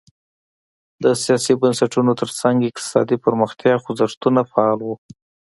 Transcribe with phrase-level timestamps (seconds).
[1.03, 4.95] د سیاسي بنسټونو ترڅنګ اقتصادي پرمختیا خوځښتونه فعال وو.